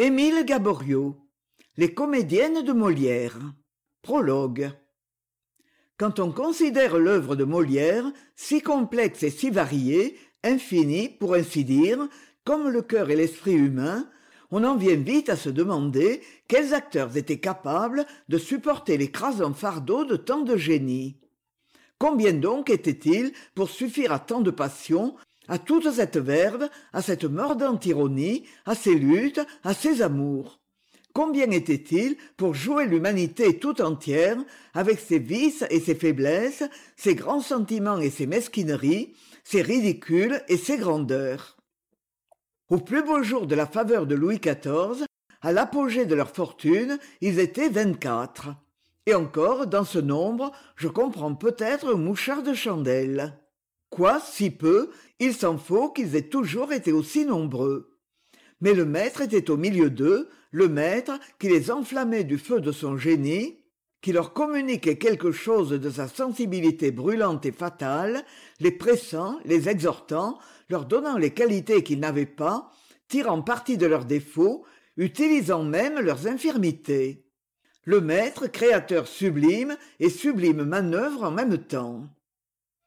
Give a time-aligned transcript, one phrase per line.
[0.00, 1.16] émile gaboriau
[1.76, 3.36] les comédiennes de molière.
[4.02, 4.70] Prologue.
[5.96, 8.04] Quand on considère l'œuvre de molière
[8.36, 11.98] si complexe et si variée infinie pour ainsi dire
[12.44, 14.08] comme le cœur et l'esprit humain
[14.52, 20.04] on en vient vite à se demander quels acteurs étaient capables de supporter l'écrasant fardeau
[20.04, 21.18] de tant de génie
[21.98, 25.16] combien donc étaient-ils pour suffire à tant de passion
[25.48, 30.60] à toute cette verve à cette mordante ironie à ces luttes à ces amours.
[31.14, 34.36] Combien étaient-ils pour jouer l'humanité tout entière
[34.74, 36.64] avec ses vices et ses faiblesses
[36.96, 41.56] ses grands sentiments et ses mesquineries ses ridicules et ses grandeurs?
[42.68, 45.06] Au plus beau jour de la faveur de louis xiv
[45.40, 48.50] à l'apogée de leur fortune ils étaient vingt-quatre.
[49.06, 53.38] Et encore dans ce nombre je comprends peut-être un mouchard de chandelle.
[53.88, 54.90] Quoi si peu
[55.20, 57.98] il s'en faut qu'ils aient toujours été aussi nombreux.
[58.60, 62.72] Mais le maître était au milieu d'eux le maître qui les enflammait du feu de
[62.72, 63.58] son génie
[64.00, 68.24] qui leur communiquait quelque chose de sa sensibilité brûlante et fatale
[68.60, 72.70] les pressant les exhortant leur donnant les qualités qu'ils n'avaient pas
[73.08, 74.64] tirant parti de leurs défauts
[74.96, 77.24] utilisant même leurs infirmités.
[77.84, 82.06] Le maître créateur sublime et sublime manœuvre en même temps.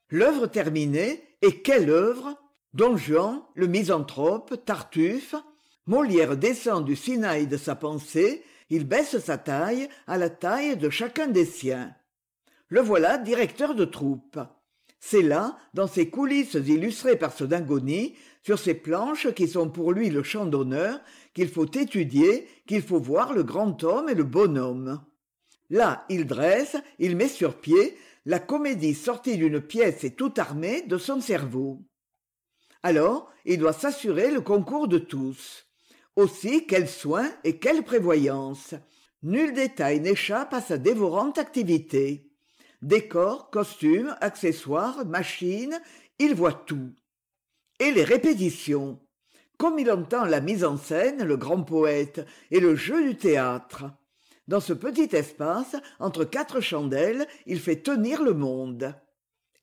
[0.09, 2.35] L'œuvre terminée et quelle œuvre
[2.73, 5.35] don juan le misanthrope tartuffe
[5.87, 10.89] molière descend du sinaï de sa pensée il baisse sa taille à la taille de
[10.89, 11.93] chacun des siens.
[12.69, 14.39] Le voilà directeur de troupe.
[15.01, 19.91] C'est là dans ces coulisses illustrées par ce dingonie sur ces planches qui sont pour
[19.91, 21.01] lui le champ d'honneur
[21.33, 25.01] qu'il faut étudier qu'il faut voir le grand homme et le bonhomme.
[25.69, 30.83] Là il dresse il met sur pied la comédie sortie d'une pièce et tout armée
[30.83, 31.81] de son cerveau.
[32.83, 35.67] Alors il doit s'assurer le concours de tous.
[36.15, 38.75] Aussi quel soin et quelle prévoyance
[39.23, 42.31] nul détail n'échappe à sa dévorante activité.
[42.81, 45.79] Décors costumes accessoires machines
[46.19, 46.91] il voit tout.
[47.79, 48.99] Et les répétitions.
[49.57, 53.85] Comme il entend la mise en scène le grand poète et le jeu du théâtre
[54.47, 58.95] dans ce petit espace entre quatre chandelles il fait tenir le monde.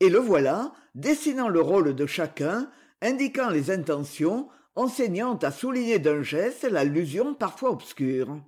[0.01, 2.71] Et le voilà dessinant le rôle de chacun
[3.03, 8.41] indiquant les intentions enseignant à souligner d'un geste l'allusion parfois obscure.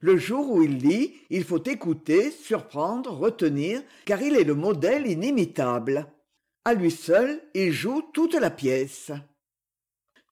[0.00, 5.06] Le jour où il lit il faut écouter surprendre retenir car il est le modèle
[5.06, 6.06] inimitable.
[6.66, 9.10] À lui seul il joue toute la pièce.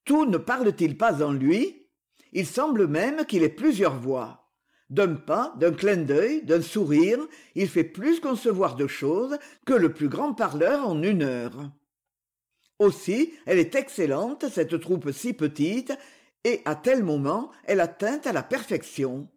[0.05, 1.87] Tout ne parle-t-il pas en lui?
[2.33, 4.42] Il semble même qu'il ait plusieurs voix
[4.89, 7.19] d'un pas d'un clin d'œil d'un sourire
[7.55, 11.71] il fait plus concevoir de choses que le plus grand parleur en une heure.
[12.79, 15.93] Aussi elle est excellente cette troupe si petite
[16.43, 19.29] et à tel moment elle atteint à la perfection.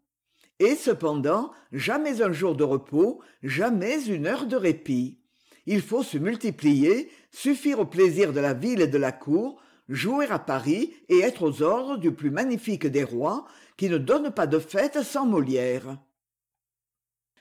[0.59, 5.21] Et cependant jamais un jour de repos jamais une heure de répit.
[5.67, 10.27] Il faut se multiplier suffire au plaisir de la ville et de la cour jouer
[10.27, 13.47] à paris et être aux ordres du plus magnifique des rois
[13.77, 15.99] qui ne donne pas de fête sans molière.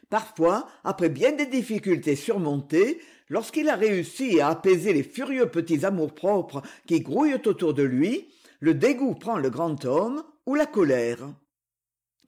[0.10, 6.62] Parfois après bien des difficultés surmontées lorsqu'il a réussi à apaiser les furieux petits amours-propres
[6.86, 8.30] qui grouillent autour de lui
[8.60, 11.34] le dégoût prend le grand homme ou la colère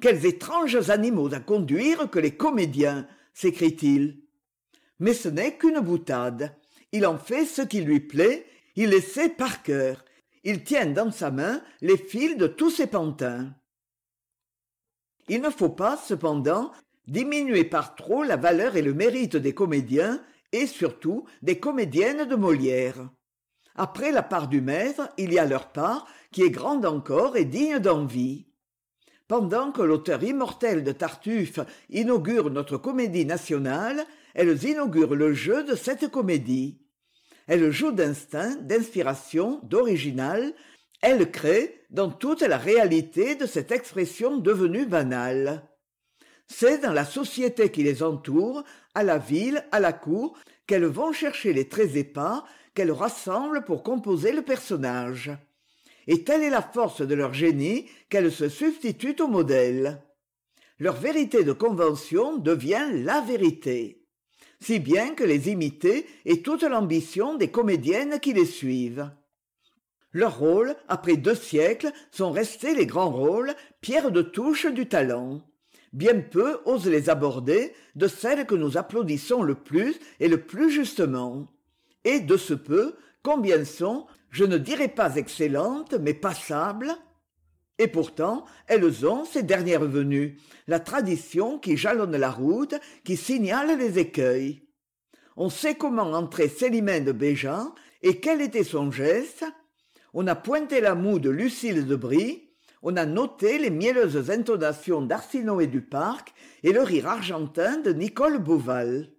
[0.01, 3.07] quels étranges animaux à conduire que les comédiens!
[3.33, 4.27] s'écrie-t-il
[4.99, 6.55] mais ce n'est qu'une boutade.
[6.91, 8.45] Il en fait ce qui lui plaît.
[8.75, 10.03] Il les sait par cœur.
[10.43, 13.53] Il tient dans sa main les fils de tous ses pantins
[15.27, 16.71] il ne faut pas cependant
[17.07, 20.21] diminuer par trop la valeur et le mérite des comédiens
[20.51, 23.09] et surtout des comédiennes de molière.
[23.75, 27.45] Après la part du maître il y a leur part qui est grande encore et
[27.45, 28.47] digne d'envie.
[29.27, 31.59] Pendant que l'auteur immortel de tartuffe
[31.89, 36.79] inaugure notre comédie nationale elles inaugurent le jeu de cette comédie.
[37.47, 40.53] Elles jouent d'instinct d'inspiration d'original
[41.01, 45.63] elles créent dans toute la réalité de cette expression devenue banale.
[46.47, 48.63] C'est dans la société qui les entoure
[48.95, 53.83] à la ville à la cour qu'elles vont chercher les traits épars qu'elles rassemblent pour
[53.83, 55.31] composer le personnage.
[56.07, 60.01] Et telle est la force de leur génie qu'elles se substituent au modèle.
[60.79, 64.05] Leur vérité de convention devient la vérité.
[64.59, 69.09] Si bien que les imiter est toute l'ambition des comédiennes qui les suivent
[70.17, 75.41] leurs rôles après deux siècles sont restés les grands rôles pierres de touche du talent.
[75.93, 80.71] Bien peu osent les aborder de celles que nous applaudissons le plus et le plus
[80.71, 81.47] justement.
[82.03, 86.91] Et de ce peu combien sont je ne dirai pas excellentes mais passables?
[87.77, 93.77] Et pourtant elles ont ces dernières venues la tradition qui jalonne la route qui signale
[93.77, 94.63] les écueils.
[95.35, 97.71] On sait comment entrait célimène de béja
[98.01, 99.45] et quel était son geste?
[100.19, 102.49] On a pointé la moue de lucile de brie
[102.81, 106.33] on a noté les mielleuses intonations d'arsinoé du parc
[106.63, 109.11] et le rire argentin de nicole beauval.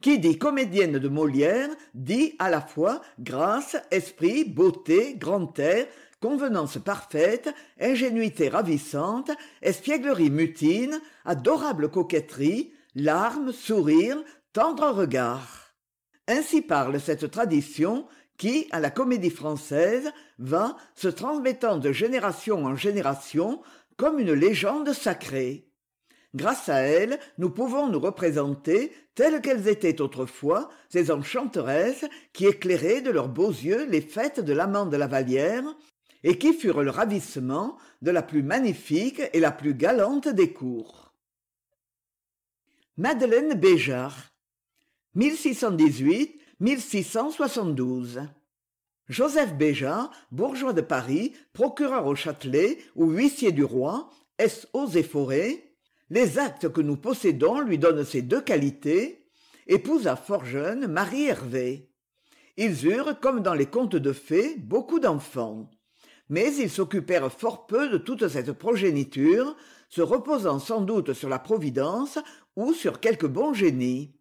[0.00, 5.86] Qui dit comédienne de molière dit à la fois grâce esprit beauté grand air
[6.22, 14.22] convenance parfaite ingénuité ravissante espièglerie mutine adorable coquetterie larmes sourires
[14.54, 15.74] tendre regard.
[16.28, 18.06] Ainsi parle cette tradition
[18.40, 20.10] qui à la comédie française
[20.40, 23.62] va se transmettant de génération en génération
[23.96, 25.68] comme une légende sacrée.
[26.34, 33.02] Grâce à elle nous pouvons nous représenter telles qu'elles étaient autrefois ces enchanteresses qui éclairaient
[33.02, 35.64] de leurs beaux yeux les fêtes de l'amant de la vallière
[36.22, 41.14] et qui furent le ravissement de la plus magnifique et la plus galante des cours.
[42.96, 44.30] Madeleine béjart
[49.10, 54.08] joseph béjart bourgeois de paris procureur au châtelet ou huissier du roi
[54.38, 54.66] s.
[54.72, 55.64] Eaux et
[56.08, 59.26] les actes que nous possédons lui donnent ces deux qualités.
[59.66, 61.90] Épousa fort jeune marie hervé.
[62.56, 65.70] Ils eurent comme dans les contes de fées beaucoup d'enfants.
[66.28, 69.56] Mais ils s'occupèrent fort peu de toute cette progéniture
[69.88, 72.18] se reposant sans doute sur la providence
[72.56, 74.19] ou sur quelque bon génie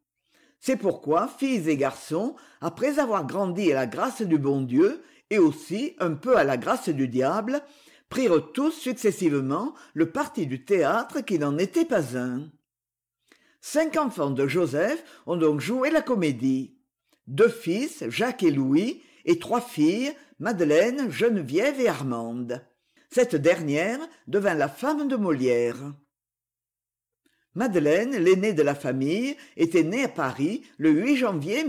[0.60, 5.38] c'est pourquoi filles et garçons après avoir grandi à la grâce du bon dieu et
[5.38, 7.62] aussi un peu à la grâce du diable
[8.10, 12.50] prirent tous successivement le parti du théâtre qui n'en était pas un.
[13.62, 16.76] Cinq enfants de joseph ont donc joué la comédie.
[17.28, 22.66] Deux fils jacques et louis et trois filles madeleine geneviève et armande.
[23.12, 25.94] Cette dernière devint la femme de molière
[27.60, 31.66] madeleine l'aînée de la famille était née à paris le janvier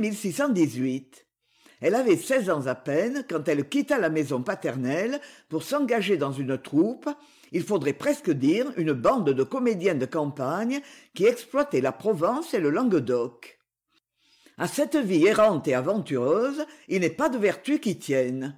[1.83, 6.31] elle avait seize ans à peine quand elle quitta la maison paternelle pour s'engager dans
[6.31, 7.11] une troupe
[7.51, 10.81] il faudrait presque dire une bande de comédiens de campagne
[11.13, 13.59] qui exploitaient la provence et le languedoc.
[14.57, 18.57] À cette vie errante et aventureuse il n'est pas de vertu qui tienne.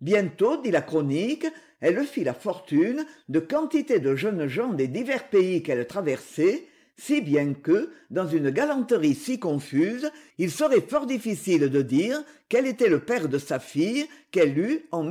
[0.00, 1.46] Bientôt dit la chronique
[1.80, 6.66] elle fit la fortune de quantité de jeunes gens des divers pays qu'elle traversait
[6.96, 12.66] si bien que dans une galanterie si confuse il serait fort difficile de dire quel
[12.66, 15.10] était le père de sa fille qu'elle eut en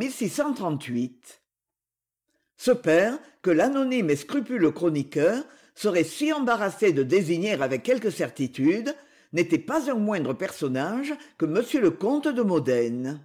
[2.58, 5.44] ce père que l'anonyme et scrupuleux chroniqueur
[5.76, 8.96] serait si embarrassé de désigner avec quelque certitude
[9.34, 13.20] n'était pas un moindre personnage que m le comte de modène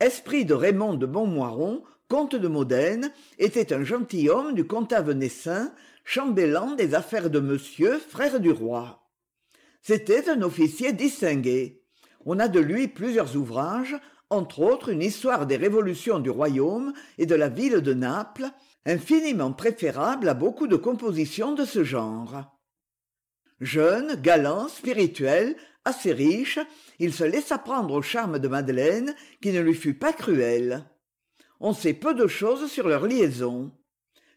[0.00, 5.72] esprit de raymond de montmoiron comte de modène était un gentilhomme du comtat venessin
[6.04, 9.08] chambellan des affaires de monsieur frère du roi.
[9.80, 11.82] C'était un officier distingué.
[12.24, 13.96] On a de lui plusieurs ouvrages
[14.30, 18.50] entre autres une histoire des révolutions du royaume et de la ville de naples
[18.86, 22.44] infiniment préférable à beaucoup de compositions de ce genre.
[23.60, 26.58] Jeune galant spirituel assez riche
[26.98, 30.84] il se laissa prendre au charme de madeleine qui ne lui fut pas cruelle.
[31.60, 33.72] On sait peu de choses sur leur liaison.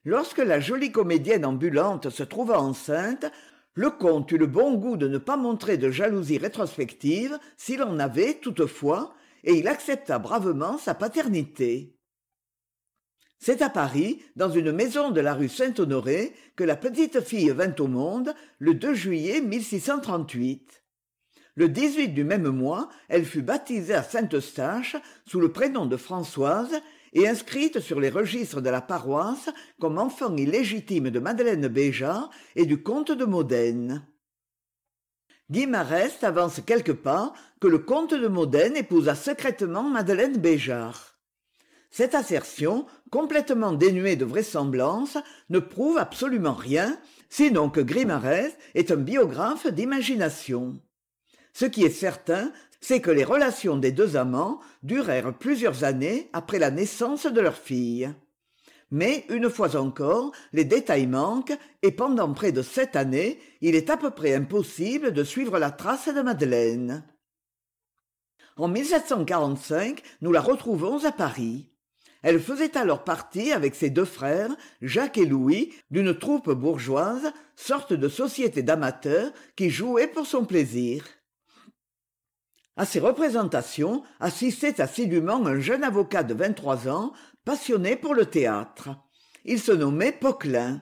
[0.06, 3.25] Lorsque la jolie comédienne ambulante se trouva enceinte
[3.74, 8.00] le comte eut le bon goût de ne pas montrer de jalousie rétrospective s'il en
[8.00, 9.13] avait toutefois
[9.44, 11.96] et il accepta bravement sa paternité.
[13.38, 17.75] C'est à paris dans une maison de la rue saint-honoré que la petite fille vint
[17.77, 19.42] au monde le juillet
[21.58, 24.96] le du même mois elle fut baptisée à saint-eustache
[25.26, 26.80] sous le prénom de françoise
[27.14, 29.50] et inscrite sur les registres de la paroisse
[29.82, 34.06] comme enfant illégitime de madeleine béjart et du comte de modène.
[35.50, 41.18] Guy marest avance quelque part que le comte de modène épousa secrètement madeleine béjart
[41.90, 45.18] cette assertion complètement dénuée de vraisemblance
[45.50, 47.00] ne prouve absolument rien
[47.30, 50.80] sinon que grimarest est un biographe d'imagination
[51.58, 56.60] ce qui est certain c'est que les relations des deux amants durèrent plusieurs années après
[56.60, 58.14] la naissance de leur fille.
[58.92, 63.90] Mais une fois encore les détails manquent et pendant près de sept années il est
[63.90, 67.04] à peu près impossible de suivre la trace de madeleine.
[68.56, 68.72] En
[70.22, 71.72] nous la retrouvons à paris.
[72.22, 77.94] Elle faisait alors partie avec ses deux frères jacques et louis d'une troupe bourgeoise sorte
[77.94, 81.04] de société d'amateurs qui jouait pour son plaisir
[82.77, 87.12] à ces représentations assistait assidûment un jeune avocat de vingt-trois ans
[87.43, 88.89] passionné pour le théâtre.
[89.46, 90.81] Il se nommait poquelin.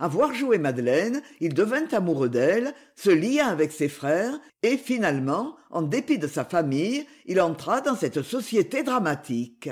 [0.00, 5.54] À voir jouer madeleine il devint amoureux d'elle se lia avec ses frères et finalement
[5.70, 9.70] en dépit de sa famille il entra dans cette société dramatique.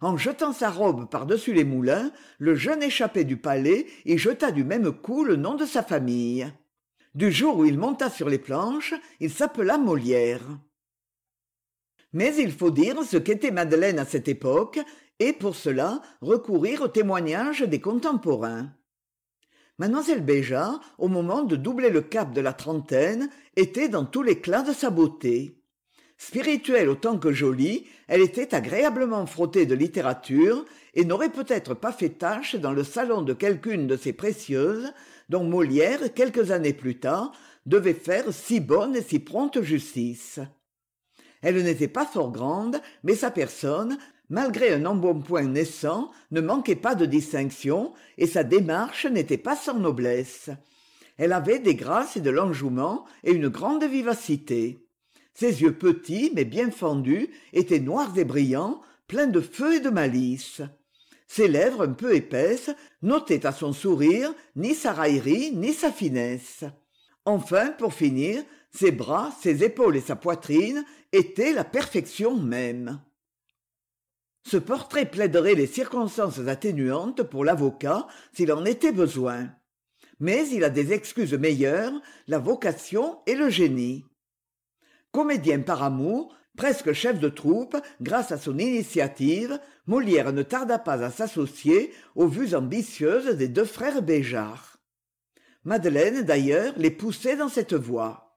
[0.00, 4.62] En jetant sa robe par-dessus les moulins le jeune échappé du palais y jeta du
[4.62, 6.46] même coup le nom de sa famille
[7.18, 10.46] du jour où il monta sur les planches il s'appela molière.
[12.12, 14.78] Mais il faut dire ce qu'était madeleine à cette époque
[15.18, 18.72] et pour cela recourir aux témoignages des contemporains.
[19.78, 24.62] Mademoiselle béjart au moment de doubler le cap de la trentaine était dans tout l'éclat
[24.62, 25.60] de sa beauté.
[26.18, 32.10] Spirituelle autant que jolie elle était agréablement frottée de littérature et n'aurait peut-être pas fait
[32.10, 34.92] tache dans le salon de quelqu'une de ces précieuses
[35.28, 37.32] dont molière quelques années plus tard
[37.66, 40.40] devait faire si bonne et si prompte justice.
[41.42, 43.98] Elle n'était pas fort grande mais sa personne
[44.30, 49.78] malgré un embonpoint naissant ne manquait pas de distinction et sa démarche n'était pas sans
[49.78, 50.50] noblesse.
[51.16, 54.86] Elle avait des grâces et de l'enjouement et une grande vivacité.
[55.34, 59.90] Ses yeux petits mais bien fendus étaient noirs et brillants pleins de feu et de
[59.90, 60.62] malice
[61.28, 62.70] ses lèvres un peu épaisses
[63.02, 66.64] n'ôtaient à son sourire ni sa raillerie ni sa finesse.
[67.24, 73.00] Enfin pour finir ses bras ses épaules et sa poitrine étaient la perfection même.
[74.44, 79.50] Ce portrait plaiderait les circonstances atténuantes pour l'avocat s'il en était besoin.
[80.20, 84.06] Mais il a des excuses meilleures la vocation et le génie.
[85.12, 91.04] Comédien par amour presque chef de troupe grâce à son initiative molière ne tarda pas
[91.04, 94.76] à s'associer aux vues ambitieuses des deux frères béjart.
[95.64, 98.36] Madeleine d'ailleurs les poussait dans cette voie.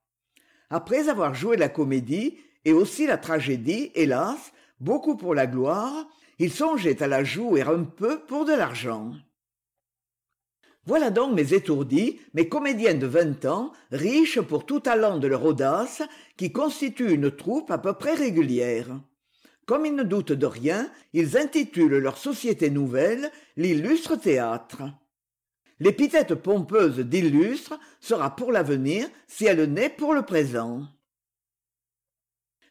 [0.70, 6.52] Après avoir joué la comédie et aussi la tragédie hélas beaucoup pour la gloire il
[6.52, 9.14] songeait à la jouer un peu pour de l'argent
[10.86, 15.46] voilà donc mes étourdis mes comédiens de vingt ans riches pour tout talent de leur
[15.46, 16.02] audace
[16.38, 19.00] qui constituent une troupe à peu près régulière.
[19.68, 24.82] Comme ils ne doutent de rien ils intitulent leur société nouvelle l'illustre théâtre.
[25.80, 30.88] L'épithète pompeuse d'illustre sera pour l'avenir si elle n'est pour le présent.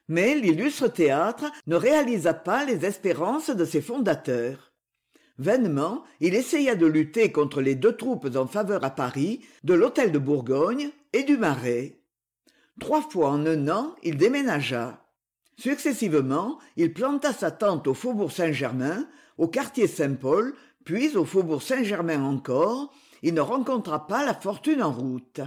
[0.08, 4.69] Mais l'illustre théâtre ne réalisa pas les espérances de ses fondateurs
[5.40, 10.12] vainement il essaya de lutter contre les deux troupes en faveur à paris de l'hôtel
[10.12, 11.98] de bourgogne et du marais.
[12.78, 15.02] Trois fois en un an il déménagea.
[15.56, 20.54] Successivement il planta sa tente au faubourg saint-germain au quartier saint-paul
[20.84, 22.92] puis au faubourg saint-germain encore.
[23.22, 25.40] Il ne rencontra pas la fortune en route.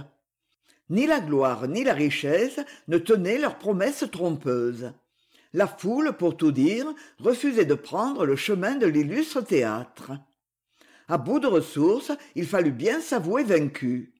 [0.90, 4.92] Ni la gloire ni la richesse ne tenaient leurs promesses trompeuses
[5.54, 10.12] la foule pour tout dire refusait de prendre le chemin de l'illustre théâtre.
[11.08, 14.12] À bout de ressources il fallut bien s'avouer vaincu.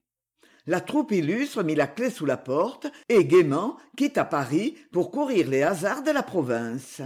[0.65, 5.47] La troupe illustre mit la clef sous la porte et gaiement quitta paris pour courir
[5.49, 7.01] les hasards de la province.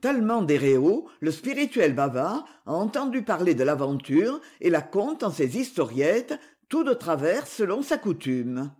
[0.00, 5.58] Tallement Réaux, le spirituel bavard a entendu parler de l'aventure et la conte en ses
[5.58, 6.38] historiettes
[6.68, 8.70] tout de travers selon sa coutume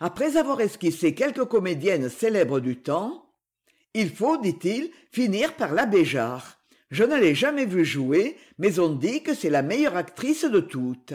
[0.00, 3.28] après avoir esquissé quelques comédiennes célèbres du temps
[3.94, 6.58] il faut dit-il finir par la béjart.
[6.90, 10.60] Je ne l'ai jamais vue jouer mais on dit que c'est la meilleure actrice de
[10.60, 11.14] toutes.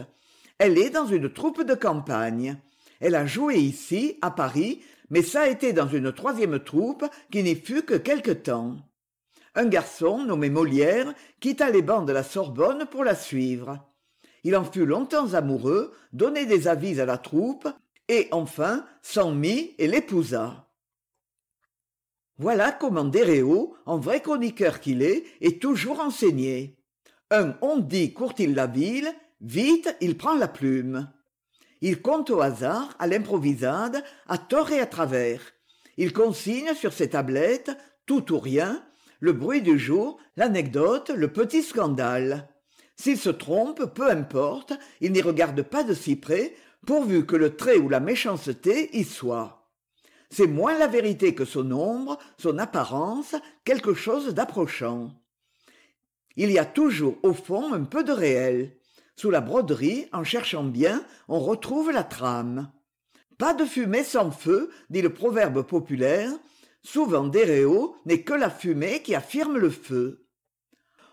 [0.57, 2.57] Elle est dans une troupe de campagne.
[2.99, 7.55] Elle a joué ici à paris mais ça été dans une troisième troupe qui n'y
[7.55, 8.75] fut que quelque temps.
[9.55, 13.79] Un garçon nommé molière quitta les bancs de la sorbonne pour la suivre.
[14.43, 17.67] Il en fut longtemps amoureux donna des avis à la troupe
[18.07, 20.63] et enfin s'en mit et l'épousa
[22.39, 26.75] voilà comment Déréau, en vrai chroniqueur qu'il est, est toujours enseigné.
[27.29, 31.11] Un on dit court-il la ville, vite il prend la plume.
[31.81, 35.41] Il compte au hasard, à l'improvisade, à tort et à travers.
[35.97, 37.71] Il consigne sur ses tablettes,
[38.07, 38.83] tout ou rien,
[39.19, 42.49] le bruit du jour, l'anecdote, le petit scandale
[42.95, 46.53] s'il se trompe peu importe il n'y regarde pas de si près
[46.85, 49.69] pourvu que le trait ou la méchanceté y soit.
[50.29, 53.35] C'est moins la vérité que son ombre son apparence
[53.65, 55.11] quelque chose d'approchant.
[56.35, 58.75] Il y a toujours au fond un peu de réel.
[59.15, 62.71] Sous la broderie en cherchant bien on retrouve la trame.
[63.37, 66.31] Pas de fumée sans feu dit le proverbe populaire.
[66.81, 70.25] Souvent Déréau n'est que la fumée qui affirme le feu.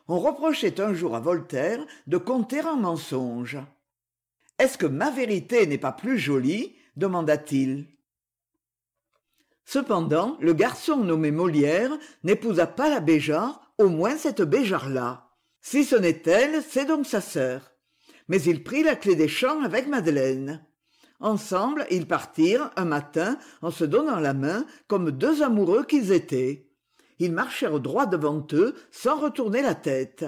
[0.08, 3.58] On reprochait un jour à voltaire de conter un mensonge
[4.60, 6.76] est-ce que ma vérité n'est pas plus jolie?
[6.96, 7.86] demanda-t-il.
[9.64, 11.92] Cependant le garçon nommé molière
[12.24, 15.30] n'épousa pas la béjar au moins cette béjar là
[15.62, 17.72] si ce n'est elle c'est donc sa sœur.
[18.28, 20.66] Mais il prit la clef des champs avec madeleine.
[21.20, 26.68] Ensemble ils partirent un matin en se donnant la main comme deux amoureux qu'ils étaient.
[27.18, 30.26] Ils marchèrent droit devant eux sans retourner la tête.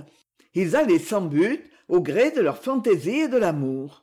[0.54, 4.01] Ils allaient sans but au gré de leur fantaisie et de l'amour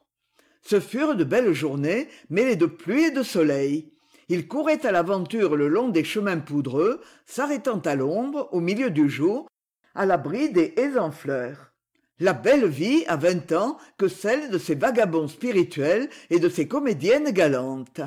[0.62, 3.92] ce furent de belles journées mêlées de pluie et de soleil.
[4.28, 9.10] Ils couraient à l'aventure le long des chemins poudreux s'arrêtant à l'ombre au milieu du
[9.10, 9.48] jour
[9.96, 11.74] à l'abri des haies en fleurs.
[12.20, 16.68] La belle vie à vingt ans que celle de ces vagabonds spirituels et de ces
[16.68, 18.02] comédiennes galantes.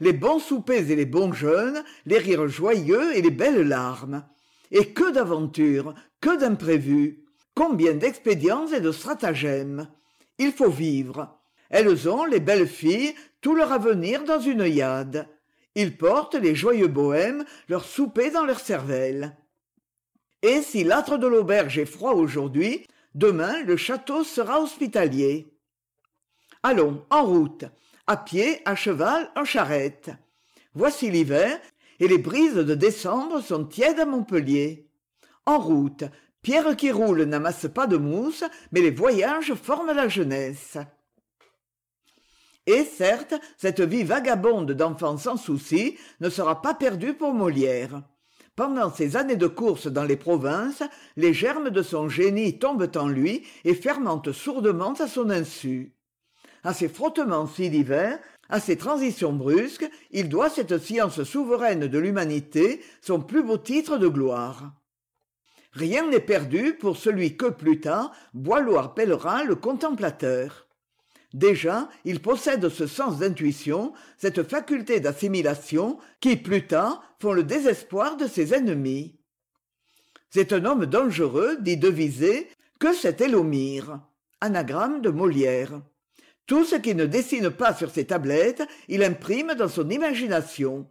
[0.00, 4.24] Les bons soupers et les bons jeûnes les rires joyeux et les belles larmes.
[4.70, 7.24] Et que d'aventures que d'imprévus.
[7.54, 9.88] Combien d'expédients et de stratagèmes
[10.38, 11.38] il faut vivre.
[11.70, 15.28] Elles ont les belles filles tout leur avenir dans une yade.
[15.74, 19.36] Ils portent les joyeux bohèmes leur souper dans leur cervelle
[20.44, 25.50] et si l'âtre de l'auberge est froid aujourd'hui demain le château sera hospitalier.
[26.62, 27.64] Allons en route.
[28.06, 30.10] À pied à cheval en charrette.
[30.74, 31.58] Voici l'hiver
[31.98, 34.86] et les brises de décembre sont tièdes à montpellier.
[35.46, 36.04] En route
[36.44, 40.76] pierre qui roule n'amasse pas de mousse mais les voyages forment la jeunesse.
[42.66, 48.02] Et certes cette vie vagabonde d'enfant sans soucis ne sera pas perdue pour molière.
[48.56, 50.82] Pendant ses années de course dans les provinces
[51.16, 55.94] les germes de son génie tombent en lui et fermentent sourdement à son insu.
[56.62, 58.18] À ses frottements si divers
[58.50, 63.96] à ses transitions brusques il doit cette science souveraine de l'humanité son plus beau titre
[63.96, 64.74] de gloire
[65.74, 70.66] rien n'est perdu pour celui que plus tard boileau appellera le contemplateur.
[71.34, 78.16] Déjà il possède ce sens d'intuition cette faculté d'assimilation qui plus tard font le désespoir
[78.16, 79.18] de ses ennemis.
[80.30, 84.00] C'est un homme dangereux dit devisé que cet élomire.
[84.40, 85.80] Anagramme de molière.
[86.46, 90.86] Tout ce qu'il ne dessine pas sur ses tablettes il imprime dans son imagination.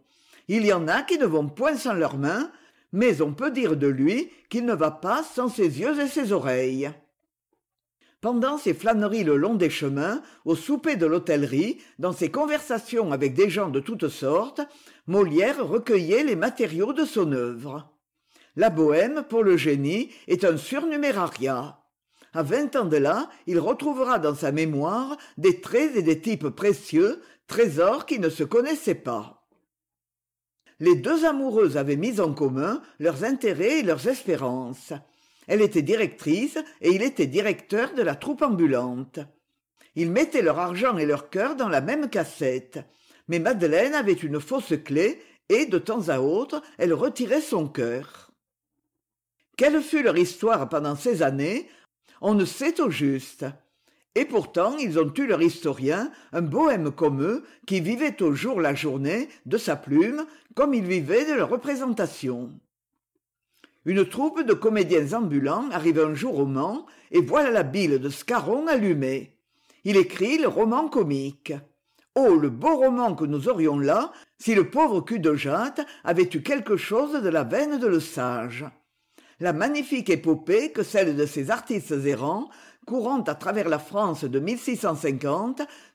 [0.48, 2.50] Il y en a qui ne vont point sans leurs mains
[2.94, 6.32] mais on peut dire de lui qu'il ne va pas sans ses yeux et ses
[6.32, 6.92] oreilles.
[8.20, 13.34] Pendant ses flâneries le long des chemins au souper de l'hôtellerie dans ses conversations avec
[13.34, 14.60] des gens de toutes sortes
[15.08, 17.92] molière recueillait les matériaux de son œuvre.
[18.54, 21.80] La bohème pour le génie est un surnumérariat
[22.32, 26.48] à vingt ans de là il retrouvera dans sa mémoire des traits et des types
[26.48, 29.43] précieux trésors qui ne se connaissaient pas
[30.84, 34.92] les deux amoureux avaient mis en commun leurs intérêts et leurs espérances.
[35.46, 39.18] Elle était directrice et il était directeur de la troupe ambulante.
[39.96, 42.80] Ils mettaient leur argent et leur cœur dans la même cassette.
[43.28, 45.16] Mais madeleine avait une fausse clef
[45.48, 48.30] et de temps à autre elle retirait son cœur.
[49.56, 51.68] Quelle fut leur histoire pendant ces années?
[52.20, 53.46] On ne sait au juste
[54.14, 58.60] et pourtant ils ont eu leur historien un bohème comme eux qui vivait au jour
[58.60, 60.24] la journée de sa plume
[60.54, 62.52] comme il vivait de leur représentation.
[63.84, 68.08] Une troupe de comédiens ambulants arrive un jour au mans et voilà la bile de
[68.08, 69.36] scarron allumée.
[69.84, 71.52] Il écrit le roman comique
[72.14, 76.28] oh le beau roman que nous aurions là si le pauvre cul de jatte avait
[76.32, 78.64] eu quelque chose de la veine de le sage.
[79.40, 82.48] La magnifique épopée que celle de ces artistes errants
[82.84, 84.38] courant à travers la France de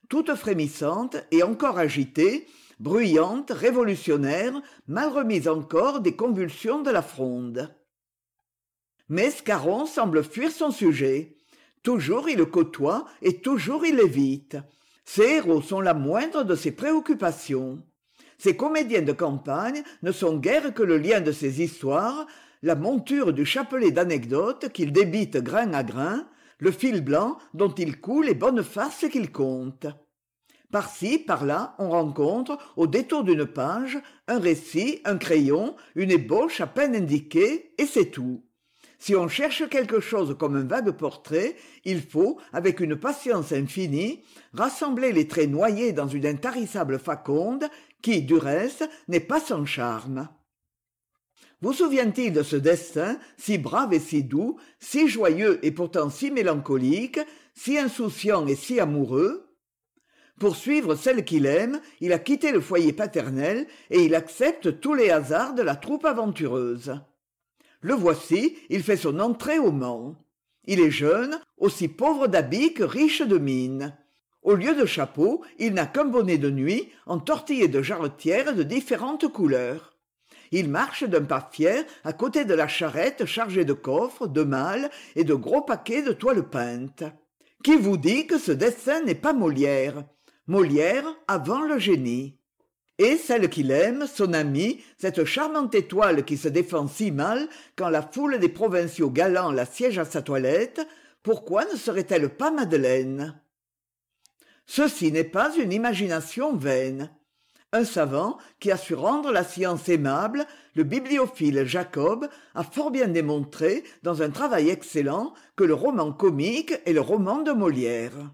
[0.09, 2.47] toute frémissante et encore agitée
[2.79, 7.73] bruyante révolutionnaire mal remise encore des convulsions de la fronde.
[9.07, 11.35] Mais scarron semble fuir son sujet.
[11.83, 14.57] Toujours il le côtoie et toujours il l'évite
[15.11, 17.81] ses héros sont la moindre de ses préoccupations.
[18.37, 22.27] Ces comédiens de campagne ne sont guère que le lien de ses histoires
[22.61, 26.27] la monture du chapelet d'anecdotes qu'il débite grain à grain
[26.59, 29.87] le fil blanc dont il coule les bonnes farces qu'il conte
[30.71, 36.67] par-ci par-là on rencontre au détour d'une page un récit un crayon une ébauche à
[36.67, 38.43] peine indiquée et c'est tout.
[39.01, 44.23] Si on cherche quelque chose comme un vague portrait il faut avec une patience infinie
[44.53, 47.65] rassembler les traits noyés dans une intarissable faconde
[48.01, 50.29] qui du reste n'est pas sans charme
[51.61, 56.31] vous souvient-il de ce destin si brave et si doux si joyeux et pourtant si
[56.31, 57.19] mélancolique
[57.53, 59.45] si insouciant et si amoureux?
[60.39, 64.93] Pour suivre celle qu'il aime il a quitté le foyer paternel et il accepte tous
[64.93, 66.99] les hasards de la troupe aventureuse.
[67.81, 70.15] Le voici il fait son entrée au mans.
[70.65, 73.97] Il est jeune aussi pauvre d'habits que riche de mine
[74.41, 79.27] au lieu de chapeau il n'a qu'un bonnet de nuit entortillé de jarretières de différentes
[79.27, 79.98] couleurs
[80.51, 84.89] il marche d'un pas fier à côté de la charrette chargée de coffres de malles
[85.15, 87.03] et de gros paquets de toiles peintes.
[87.63, 90.03] Qui vous dit que ce dessin n'est pas molière?
[90.47, 92.37] Molière avant le génie.
[92.97, 97.89] Et celle qu'il aime son amie cette charmante étoile qui se défend si mal quand
[97.89, 100.85] la foule des provinciaux galants la siège à sa toilette
[101.23, 103.39] pourquoi ne serait-elle pas madeleine?
[104.65, 107.11] Ceci n'est pas une imagination vaine
[107.71, 113.07] un savant qui a su rendre la science aimable le bibliophile jacob a fort bien
[113.07, 118.33] démontré dans un travail excellent que le roman comique est le roman de molière.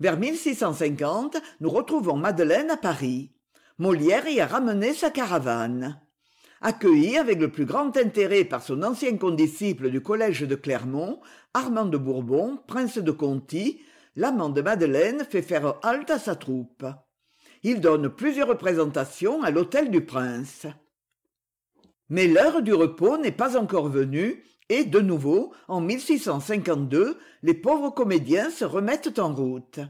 [0.00, 3.32] Vers nous retrouvons madeleine à paris.
[3.78, 6.00] Molière y a ramené sa caravane.
[6.60, 11.20] Accueilli avec le plus grand intérêt par son ancien condisciple du collège de clermont
[11.54, 13.82] armand de bourbon prince de conti
[14.16, 16.86] l'amant de madeleine fait faire halte à sa troupe
[17.62, 20.66] il donne plusieurs représentations à l'hôtel du prince.
[22.08, 25.80] Mais l'heure du repos n'est pas encore venue et de nouveau en
[27.42, 29.80] les pauvres comédiens se remettent en route.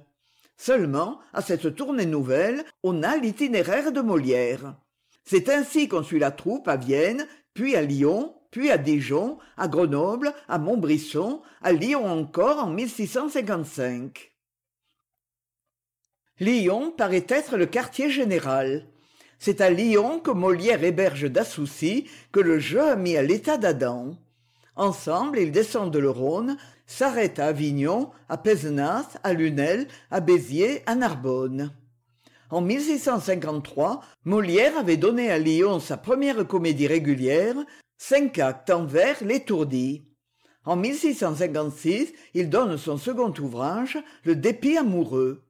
[0.57, 4.77] Seulement à cette tournée nouvelle on a l'itinéraire de molière.
[5.25, 9.69] C'est ainsi qu'on suit la troupe à vienne puis à lyon puis à dijon à
[9.69, 12.75] grenoble à montbrisson à lyon encore en
[16.41, 18.87] lyon paraît être le quartier général.
[19.39, 24.17] C'est à lyon que molière héberge d'assouci que le jeu a mis à l'état d'adam.
[24.77, 30.95] Ensemble ils descendent le rhône s'arrêtent à avignon à pézenas à lunel à béziers à
[30.95, 31.73] narbonne.
[32.51, 32.65] En
[34.25, 37.57] molière avait donné à lyon sa première comédie régulière
[37.99, 40.05] cinq actes en vers l'étourdi
[40.67, 40.83] en
[42.35, 45.46] il donne son second ouvrage le dépit amoureux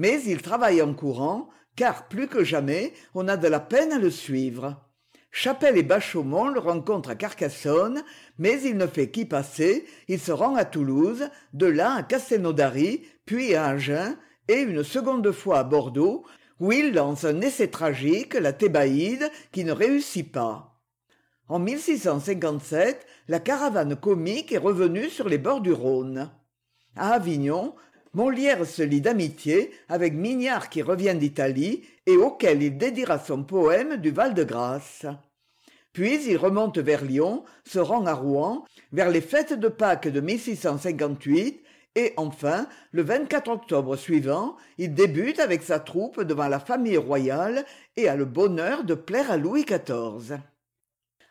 [0.00, 3.98] mais il travaille en courant car plus que jamais on a de la peine à
[3.98, 4.82] le suivre.
[5.30, 8.02] Chapelle et bachaumont le rencontrent à carcassonne
[8.38, 9.84] mais il ne fait qu'y passer.
[10.08, 14.16] Il se rend à toulouse de là à castelnaudary puis à agen
[14.48, 16.24] et une seconde fois à bordeaux
[16.60, 20.80] où il lance un essai tragique la thébaïde qui ne réussit pas.
[21.46, 21.62] En
[23.28, 26.30] la caravane comique est revenue sur les bords du rhône.
[26.96, 27.74] À avignon
[28.12, 33.96] molière se lie d'amitié avec mignard qui revient d'italie et auquel il dédiera son poème
[33.96, 35.06] du val-de-grâce
[35.92, 40.20] puis il remonte vers lyon se rend à rouen vers les fêtes de pâques de
[41.96, 43.04] et enfin le
[43.48, 47.64] octobre suivant il débute avec sa troupe devant la famille royale
[47.96, 50.38] et a le bonheur de plaire à louis xiv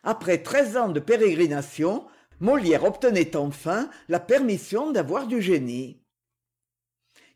[0.02, 2.06] après treize ans de pérégrination
[2.40, 6.00] molière obtenait enfin la permission d'avoir du génie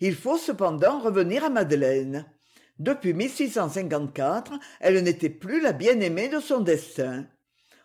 [0.00, 2.26] il faut cependant revenir à madeleine.
[2.78, 3.14] Depuis
[4.80, 7.26] elle n'était plus la bien-aimée de son destin.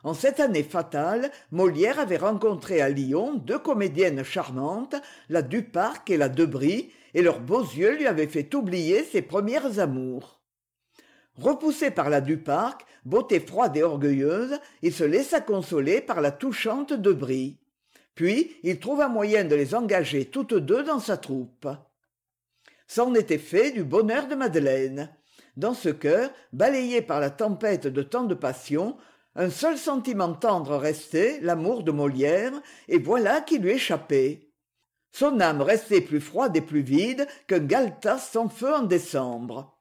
[0.03, 4.95] En cette année fatale molière avait rencontré à lyon deux comédiennes charmantes
[5.27, 9.79] la duparc et la debris et leurs beaux yeux lui avaient fait oublier ses premières
[9.79, 10.41] amours.
[11.35, 16.93] Repoussé par la duparc beauté froide et orgueilleuse il se laissa consoler par la touchante
[16.93, 17.57] debris.
[18.15, 21.67] Puis il trouva moyen de les engager toutes deux dans sa troupe
[22.89, 25.15] c'en était fait du bonheur de madeleine.
[25.55, 28.97] Dans ce cœur balayé par la tempête de tant de passions
[29.35, 32.51] un seul sentiment tendre restait l'amour de molière
[32.87, 34.49] et voilà qui lui échappait.
[35.11, 39.77] Son âme restait plus froide et plus vide qu'un galetas sans feu en décembre.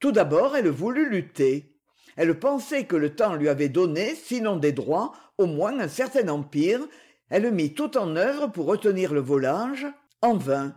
[0.00, 1.76] Tout d'abord elle voulut lutter.
[2.16, 6.28] Elle pensait que le temps lui avait donné sinon des droits au moins un certain
[6.28, 6.80] empire.
[7.28, 9.86] Elle mit tout en œuvre pour retenir le volage
[10.22, 10.74] en vain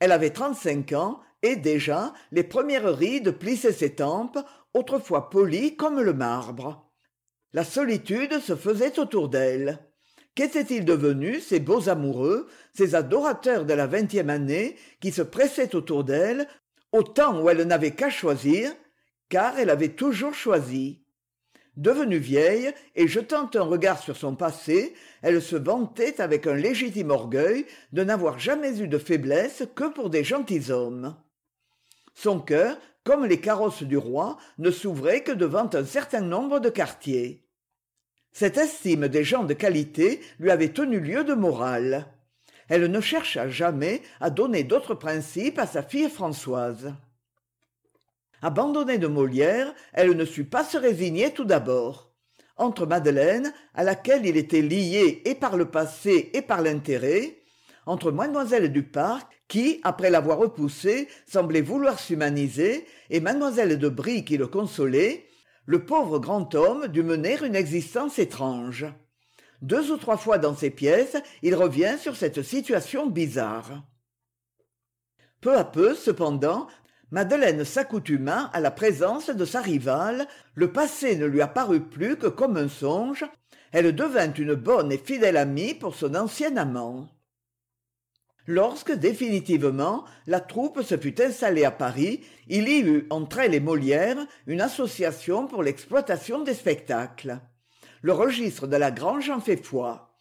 [0.00, 4.38] elle avait trente-cinq ans et déjà les premières rides plissaient ses tempes
[4.72, 6.90] autrefois polies comme le marbre.
[7.52, 9.78] La solitude se faisait autour d'elle.
[10.34, 16.02] Qu'étaient-ils devenus ces beaux amoureux ces adorateurs de la vingtième année qui se pressaient autour
[16.02, 16.48] d'elle
[16.90, 18.72] au temps où elle n'avait qu'à choisir
[19.28, 21.03] car elle avait toujours choisi?
[21.76, 27.10] Devenue vieille et jetant un regard sur son passé elle se vantait avec un légitime
[27.10, 31.16] orgueil de n'avoir jamais eu de faiblesse que pour des gentilshommes
[32.14, 36.70] son cœur comme les carrosses du roi ne s'ouvrait que devant un certain nombre de
[36.70, 37.44] quartiers.
[38.32, 42.06] Cette estime des gens de qualité lui avait tenu lieu de morale.
[42.68, 46.94] Elle ne chercha jamais à donner d'autres principes à sa fille françoise
[48.44, 52.12] abandonnée de molière elle ne sut pas se résigner tout d'abord.
[52.56, 57.38] Entre madeleine à laquelle il était lié et par le passé et par l'intérêt
[57.86, 64.24] entre mademoiselle du parc qui après l'avoir repoussé semblait vouloir s'humaniser et mademoiselle de brie
[64.24, 65.26] qui le consolait
[65.66, 68.86] le pauvre grand homme dut mener une existence étrange.
[69.62, 73.84] Deux ou trois fois dans ses pièces il revient sur cette situation bizarre.
[75.40, 76.68] Peu à peu cependant
[77.14, 82.26] madeleine s'accoutuma à la présence de sa rivale le passé ne lui apparut plus que
[82.26, 83.24] comme un songe.
[83.70, 87.08] Elle devint une bonne et fidèle amie pour son ancien amant.
[88.48, 93.60] Lorsque définitivement la troupe se fut installée à paris il y eut entre elle et
[93.60, 97.38] molière une association pour l'exploitation des spectacles.
[98.02, 100.18] Le registre de la grange en fait foi.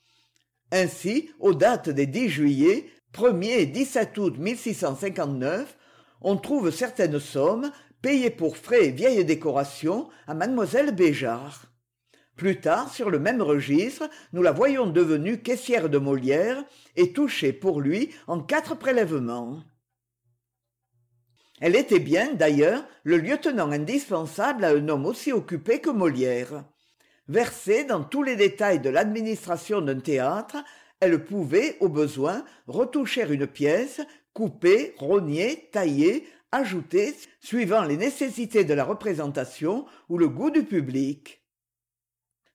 [0.72, 2.86] Ainsi aux dates des juillet
[3.18, 4.38] er et août
[6.24, 11.66] on trouve certaines sommes payées pour frais et vieilles décorations à mademoiselle béjart.
[12.36, 16.64] Plus tard sur le même registre nous la voyons devenue caissière de molière
[16.96, 19.62] et touchée pour lui en quatre prélèvements.
[21.62, 26.66] Elle était bien d'ailleurs le lieutenant indispensable à un homme aussi occupé que molière.
[27.28, 30.58] Versée dans tous les détails de l'administration d'un théâtre
[31.00, 34.02] elle pouvait au besoin retoucher une pièce
[34.34, 41.42] couper rogner tailler ajouter suivant les nécessités de la représentation ou le goût du public.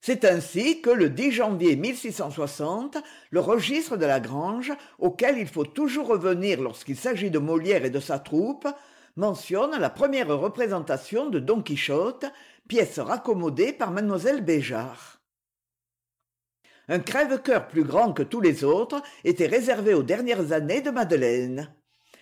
[0.00, 6.62] C'est ainsi que le janvier le registre de la grange auquel il faut toujours revenir
[6.62, 8.68] lorsqu'il s'agit de molière et de sa troupe
[9.16, 12.26] mentionne la première représentation de don quichotte
[12.68, 15.17] pièce raccommodée par mlle béjart
[16.88, 21.72] un crève-cœur plus grand que tous les autres était réservé aux dernières années de madeleine.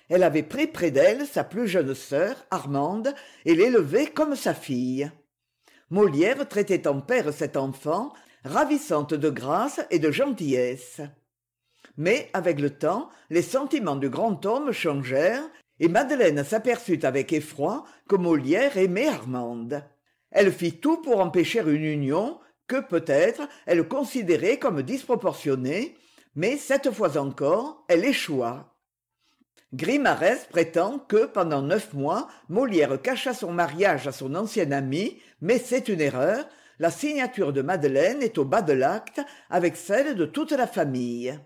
[0.09, 5.11] Elle avait pris près d'elle sa plus jeune sœur armande et l'élevait comme sa fille.
[5.90, 8.12] Molière traitait en père cette enfant
[8.44, 11.00] ravissante de grâce et de gentillesse.
[11.96, 15.48] Mais avec le temps les sentiments du grand homme changèrent
[15.81, 19.83] et madeleine s'aperçut avec effroi que molière aimait armande.
[20.31, 25.96] Elle fit tout pour empêcher une union que peut-être elle considérait comme disproportionnée
[26.35, 28.74] mais cette fois encore elle échoua.
[29.72, 35.59] Grimarès prétend que pendant neuf mois molière cacha son mariage à son ancienne amie mais
[35.59, 36.46] c'est une erreur
[36.79, 41.38] la signature de madeleine est au bas de l'acte avec celle de toute la famille.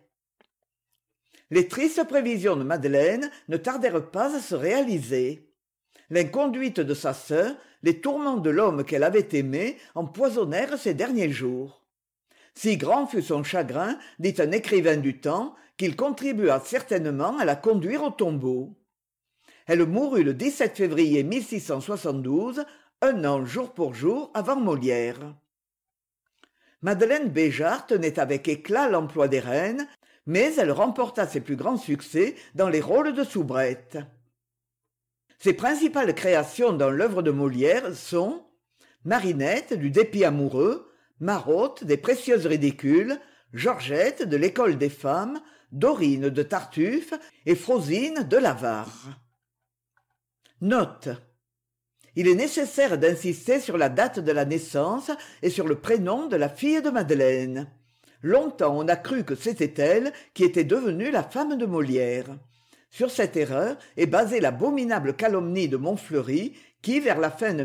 [1.51, 5.53] Les tristes prévisions de madeleine ne tardèrent pas à se réaliser.
[6.11, 11.83] L'inconduite de sa sœur les tourments de l'homme qu'elle avait aimé empoisonnèrent ses derniers jours.
[12.55, 17.57] Si grand fut son chagrin dit un écrivain du temps qu'il contribua certainement à la
[17.57, 18.77] conduire au tombeau.
[19.67, 20.37] Elle mourut le
[20.75, 21.27] février
[23.03, 25.35] un an jour pour jour avant molière.
[26.83, 29.87] Madeleine béjart tenait avec éclat l'emploi des reines
[30.27, 33.99] mais elle remporta ses plus grands succès dans les rôles de soubrette
[35.41, 38.47] ses principales créations dans l'œuvre de molière sont
[39.05, 43.19] marinette du dépit amoureux marotte des précieuses ridicules
[43.55, 45.41] georgette de l'école des femmes
[45.73, 47.15] dorine de tartuffe
[47.47, 49.21] et frosine de l'avare
[50.61, 51.09] note.
[52.17, 55.11] Il est nécessaire d'insister sur la date de la naissance
[55.43, 57.71] et sur le prénom de la fille de madeleine.
[58.23, 62.27] Longtemps on a cru que c'était elle qui était devenue la femme de molière
[62.91, 67.65] sur cette erreur est basée l'abominable calomnie de montfleury qui vers la fin de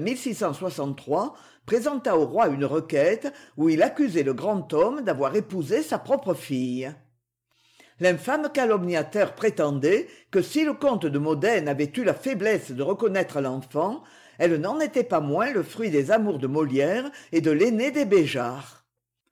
[1.65, 6.33] présenta au roi une requête où il accusait le grand homme d'avoir épousé sa propre
[6.33, 6.91] fille.
[7.99, 13.41] L'infâme calomniateur prétendait que si le comte de modène avait eu la faiblesse de reconnaître
[13.41, 14.03] l'enfant
[14.37, 18.05] elle n'en était pas moins le fruit des amours de molière et de l'aîné des
[18.05, 18.85] béjart.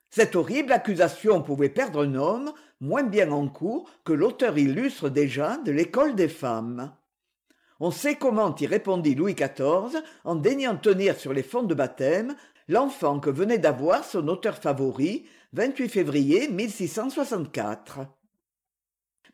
[0.10, 5.58] Cette horrible accusation pouvait perdre un homme moins bien en cour que l'auteur illustre déjà
[5.58, 6.92] de l'école des femmes.
[7.80, 12.36] On sait comment y répondit louis xiv en daignant tenir sur les fonds de baptême
[12.68, 15.26] l'enfant que venait d'avoir son auteur favori
[15.88, 16.50] février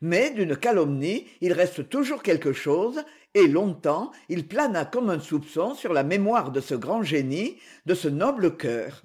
[0.00, 3.02] mais d'une calomnie il reste toujours quelque chose
[3.34, 7.94] et longtemps il plana comme un soupçon sur la mémoire de ce grand génie de
[7.94, 9.02] ce noble cœur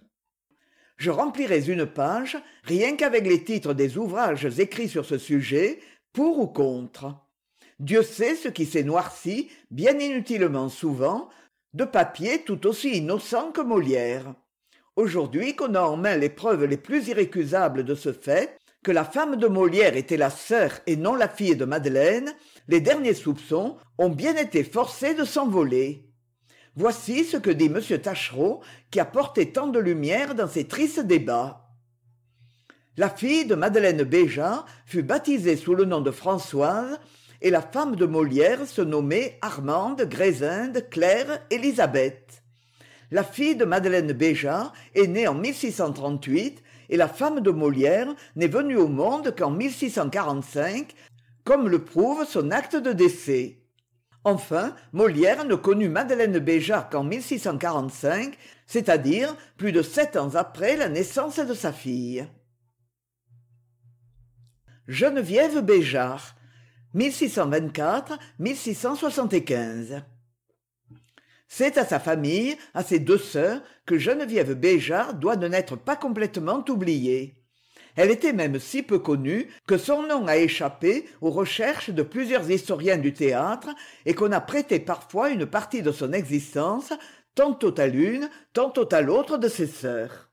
[0.97, 5.79] je remplirais une page rien qu'avec les titres des ouvrages écrits sur ce sujet
[6.13, 7.15] pour ou contre.
[7.79, 11.29] Dieu sait ce qui s'est noirci bien inutilement souvent
[11.73, 14.33] de papiers tout aussi innocents que molière.
[14.95, 19.03] Aujourd'hui qu'on a en main les preuves les plus irrécusables de ce fait que la
[19.03, 22.33] femme de molière était la sœur et non la fille de madeleine
[22.69, 26.04] les derniers soupçons ont bien été forcés de s'envoler
[26.75, 28.61] voici ce que dit m tachereau
[28.91, 31.61] qui a porté tant de lumière dans ces tristes débats.
[32.97, 36.99] La fille de madeleine béjart fut baptisée sous le nom de françoise
[37.41, 42.43] et la femme de molière se nommait armande grésinde claire élisabeth.
[43.11, 48.77] La fille de madeleine béjart est née en et la femme de molière n'est venue
[48.77, 49.57] au monde qu'en
[51.43, 53.59] comme le prouve son acte de décès
[54.25, 57.03] enfin molière ne connut madeleine béjart qu'en
[58.67, 62.27] c'est-à-dire plus de sept ans après la naissance de sa fille.
[64.87, 66.35] Geneviève béjart
[71.47, 75.95] c'est à sa famille à ses deux sœurs que geneviève béjart doit ne n'être pas
[75.95, 77.44] complètement oubliée
[77.95, 82.49] elle était même si peu connue que son nom a échappé aux recherches de plusieurs
[82.49, 83.69] historiens du théâtre
[84.05, 86.93] et qu'on a prêté parfois une partie de son existence
[87.35, 90.29] tantôt à l'une tantôt à l'autre de ses sœurs.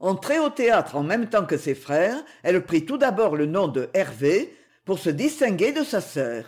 [0.00, 3.68] Entrée au théâtre en même temps que ses frères elle prit tout d'abord le nom
[3.68, 6.44] de hervé pour se distinguer de sa sœur.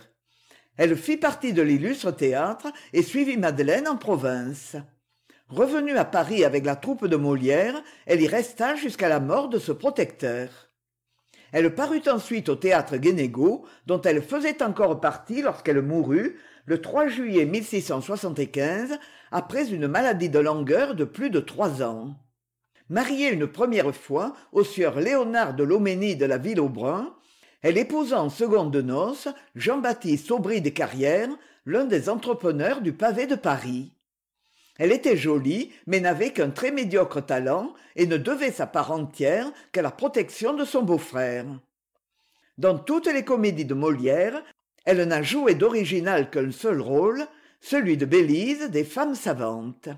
[0.77, 4.75] Elle fit partie de l'illustre théâtre et suivit madeleine en province
[5.49, 9.59] revenue à paris avec la troupe de molière elle y resta jusqu'à la mort de
[9.59, 10.49] ce protecteur.
[11.51, 17.49] Elle parut ensuite au théâtre guénégaud dont elle faisait encore partie lorsqu'elle mourut le juillet
[19.31, 22.15] après une maladie de langueur de plus de trois ans.
[22.89, 27.13] Mariée une première fois au sieur léonard de loménie de la ville brun
[27.61, 31.29] elle épousa en seconde noces jean-baptiste aubry des carrières
[31.65, 33.96] l'un des entrepreneurs du pavé de paris
[34.79, 39.51] elle était jolie mais n'avait qu'un très médiocre talent et ne devait sa part entière
[39.71, 41.45] qu'à la protection de son beau-frère.
[42.57, 44.43] Dans toutes les comédies de molière
[44.85, 47.25] elle n'a joué d'original qu'un seul rôle
[47.59, 49.89] celui de bélise des femmes savantes